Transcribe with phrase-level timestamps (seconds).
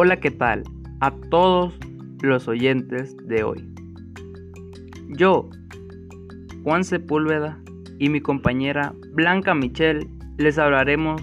[0.00, 0.62] Hola, ¿qué tal?
[1.00, 1.76] A todos
[2.22, 3.68] los oyentes de hoy.
[5.08, 5.50] Yo,
[6.62, 7.60] Juan Sepúlveda
[7.98, 10.06] y mi compañera Blanca Michelle
[10.36, 11.20] les hablaremos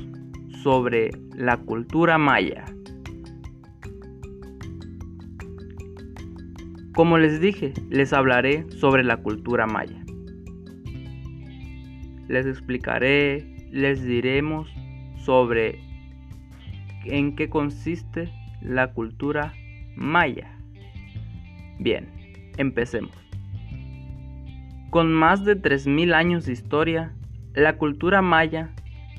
[0.62, 2.66] sobre la cultura maya.
[6.96, 10.04] Como les dije, les hablaré sobre la cultura maya.
[12.28, 14.68] Les explicaré, les diremos
[15.16, 15.80] sobre
[17.06, 18.30] en qué consiste
[18.66, 19.54] la cultura
[19.96, 20.52] maya.
[21.80, 22.10] Bien,
[22.58, 23.16] empecemos.
[24.90, 27.14] Con más de 3.000 años de historia,
[27.54, 28.72] la cultura maya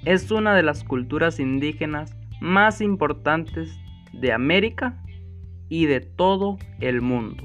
[0.04, 3.78] es una de las culturas indígenas más importantes
[4.12, 5.02] de América
[5.68, 7.44] y de todo el mundo,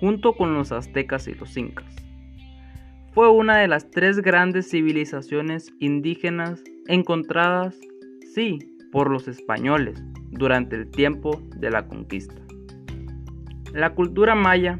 [0.00, 1.94] junto con los aztecas y los incas.
[3.12, 7.74] Fue una de las tres grandes civilizaciones indígenas encontradas,
[8.34, 12.34] sí, por los españoles durante el tiempo de la conquista.
[13.72, 14.78] La cultura maya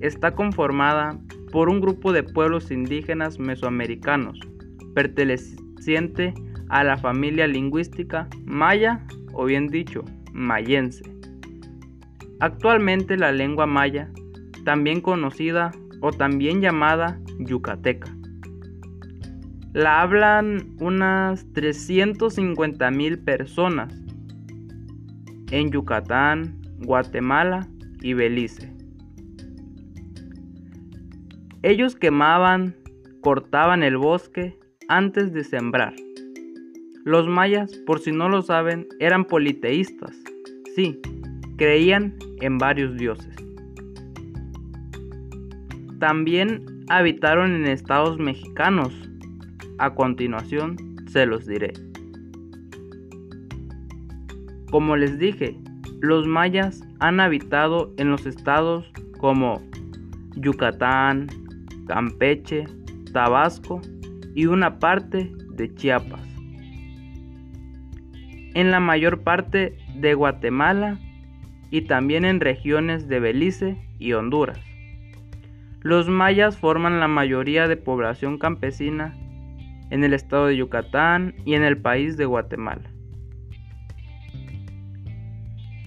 [0.00, 1.18] está conformada
[1.50, 4.38] por un grupo de pueblos indígenas mesoamericanos
[4.94, 6.34] perteneciente
[6.68, 11.02] a la familia lingüística maya o bien dicho mayense.
[12.40, 14.10] Actualmente la lengua maya,
[14.64, 18.14] también conocida o también llamada yucateca,
[19.72, 23.94] la hablan unas 350 mil personas
[25.50, 27.68] en Yucatán, Guatemala
[28.02, 28.72] y Belice.
[31.62, 32.76] Ellos quemaban,
[33.20, 34.58] cortaban el bosque
[34.88, 35.94] antes de sembrar.
[37.04, 40.14] Los mayas, por si no lo saben, eran politeístas.
[40.76, 41.00] Sí,
[41.56, 43.34] creían en varios dioses.
[45.98, 49.07] También habitaron en estados mexicanos,
[49.78, 50.76] a continuación
[51.08, 51.72] se los diré.
[54.70, 55.56] Como les dije,
[56.00, 59.62] los mayas han habitado en los estados como
[60.36, 61.28] Yucatán,
[61.86, 62.66] Campeche,
[63.12, 63.80] Tabasco
[64.34, 66.22] y una parte de Chiapas.
[68.54, 70.98] En la mayor parte de Guatemala
[71.70, 74.58] y también en regiones de Belice y Honduras.
[75.80, 79.16] Los mayas forman la mayoría de población campesina
[79.90, 82.90] en el estado de Yucatán y en el país de Guatemala.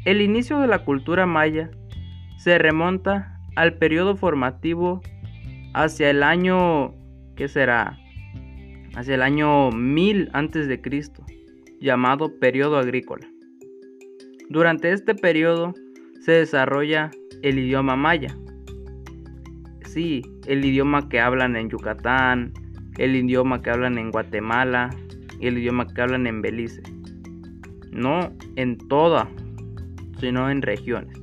[0.06, 1.69] El inicio de la cultura maya
[2.38, 5.01] se remonta al periodo formativo
[5.73, 6.95] hacia el año
[7.35, 7.97] que será
[8.95, 11.23] hacia el año 1000 antes de Cristo,
[11.79, 13.28] llamado periodo agrícola.
[14.50, 15.73] Durante este periodo
[16.19, 18.35] se desarrolla el idioma maya.
[19.85, 22.53] Sí, el idioma que hablan en Yucatán,
[22.97, 24.90] el idioma que hablan en Guatemala
[25.40, 26.81] y el idioma que hablan en Belice.
[27.91, 29.29] No en toda,
[30.19, 31.18] sino en regiones.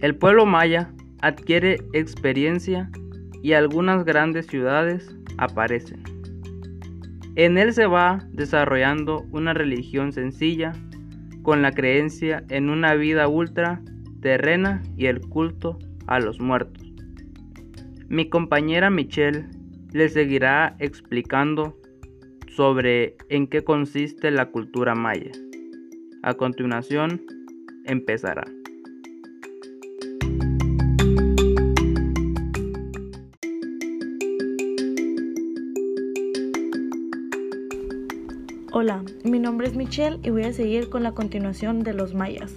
[0.00, 0.90] El pueblo maya
[1.22, 2.90] adquiere experiencia
[3.42, 6.02] y algunas grandes ciudades aparecen.
[7.36, 10.72] En él se va desarrollando una religión sencilla
[11.42, 13.80] con la creencia en una vida ultra
[14.20, 16.85] terrena y el culto a los muertos.
[18.08, 19.46] Mi compañera Michelle
[19.92, 21.76] le seguirá explicando
[22.54, 25.32] sobre en qué consiste la cultura maya.
[26.22, 27.20] A continuación,
[27.84, 28.44] empezará.
[38.70, 42.54] Hola, mi nombre es Michelle y voy a seguir con la continuación de los mayas.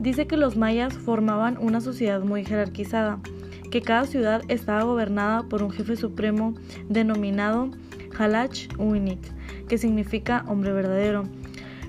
[0.00, 3.20] Dice que los mayas formaban una sociedad muy jerarquizada
[3.74, 6.54] que cada ciudad estaba gobernada por un jefe supremo
[6.88, 7.72] denominado
[8.16, 9.18] Halach Uinik,
[9.66, 11.24] que significa hombre verdadero,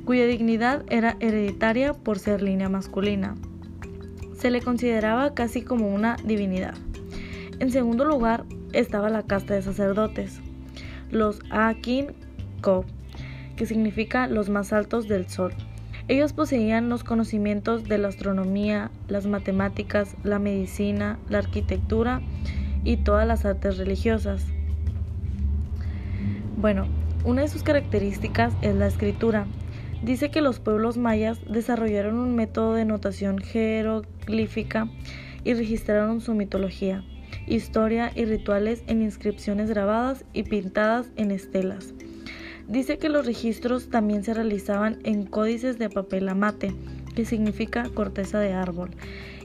[0.04, 3.36] cuya dignidad era hereditaria por ser línea masculina.
[4.36, 6.74] Se le consideraba casi como una divinidad.
[7.60, 10.42] En segundo lugar estaba la casta de sacerdotes,
[11.12, 12.08] los Akin
[12.62, 12.84] Ko,
[13.58, 15.54] que significa los más altos del sol.
[16.08, 22.22] Ellos poseían los conocimientos de la astronomía, las matemáticas, la medicina, la arquitectura
[22.84, 24.46] y todas las artes religiosas.
[26.58, 26.86] Bueno,
[27.24, 29.48] una de sus características es la escritura.
[30.04, 34.88] Dice que los pueblos mayas desarrollaron un método de notación jeroglífica
[35.44, 37.04] y registraron su mitología,
[37.48, 41.96] historia y rituales en inscripciones grabadas y pintadas en estelas.
[42.68, 46.74] Dice que los registros también se realizaban en códices de papel amate,
[47.16, 48.92] que significa corteza de árbol,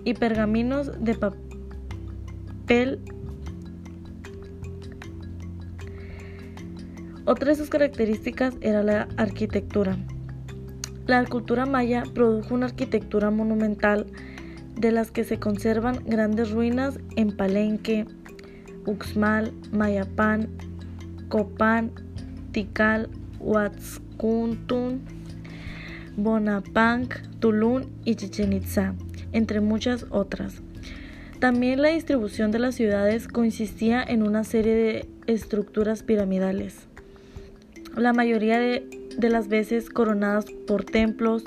[0.04, 3.00] y pergaminos de papel
[7.26, 9.96] Otra de sus características era la arquitectura.
[11.06, 14.06] La cultura maya produjo una arquitectura monumental
[14.74, 18.06] de las que se conservan grandes ruinas en Palenque,
[18.86, 20.48] Uxmal, Mayapán,
[21.28, 21.92] Copán,
[22.52, 23.08] Tikal,
[23.38, 25.00] Huatzcuntún,
[26.16, 28.94] Bonapanc, Tulún y Chichen Itza,
[29.32, 30.60] entre muchas otras.
[31.38, 36.86] También la distribución de las ciudades consistía en una serie de estructuras piramidales,
[37.96, 41.44] la mayoría de, de las veces coronadas por templos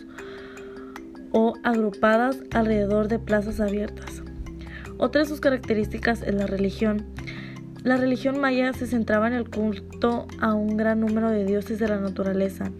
[1.31, 4.23] o agrupadas alrededor de plazas abiertas.
[4.97, 7.05] Otra de sus características es la religión.
[7.83, 11.89] La religión maya se centraba en el culto a un gran número de dioses de
[11.89, 12.71] la naturaleza.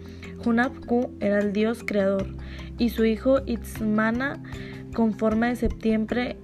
[0.44, 2.26] Hunapku era el dios creador
[2.78, 4.42] y su hijo Itzmana
[4.94, 6.36] con forma de septiembre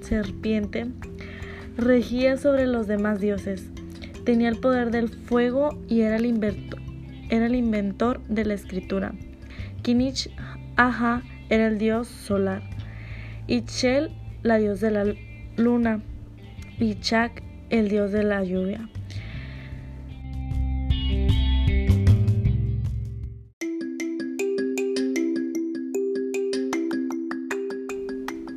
[0.00, 0.86] serpiente,
[1.76, 3.64] regía sobre los demás dioses.
[4.24, 6.24] Tenía el poder del fuego y era el,
[7.30, 9.14] era el inventor de la escritura.
[9.82, 10.30] Kinich
[10.76, 12.62] Aha era el dios solar.
[13.46, 14.10] Itchel,
[14.42, 15.04] la dios de la
[15.56, 16.02] luna.
[16.78, 18.86] Y Chak, el dios de la lluvia.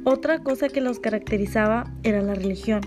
[0.03, 2.81] Otra cosa que los caracterizaba era la religión.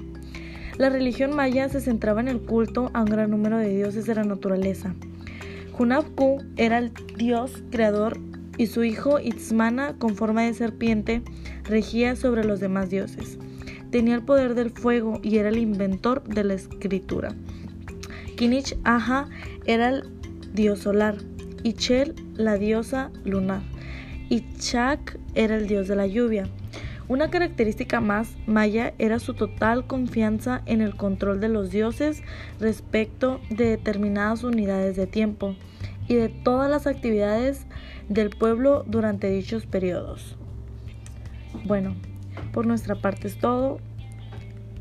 [0.76, 4.14] La religión maya se centraba en el culto a un gran número de dioses de
[4.14, 4.94] la naturaleza.
[5.78, 8.18] Hunabku era el dios creador
[8.58, 11.22] y su hijo Itzmana, con forma de serpiente,
[11.64, 13.38] regía sobre los demás dioses.
[13.92, 17.34] Tenía el poder del fuego y era el inventor de la escritura.
[18.36, 19.28] Kinich Aha
[19.66, 20.04] era el
[20.54, 21.18] dios solar,
[21.62, 23.60] y Chel la diosa lunar,
[24.30, 26.48] y Chak era el dios de la lluvia.
[27.06, 32.22] Una característica más maya era su total confianza en el control de los dioses
[32.60, 35.54] respecto de determinadas unidades de tiempo
[36.08, 37.66] y de todas las actividades
[38.08, 40.38] del pueblo durante dichos periodos.
[41.64, 41.94] Bueno,
[42.52, 43.78] por nuestra parte es todo.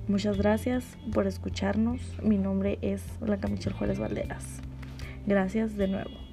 [0.07, 2.01] Muchas gracias por escucharnos.
[2.21, 4.61] Mi nombre es Blanca Michelle Juárez Valderas.
[5.25, 6.30] Gracias de nuevo.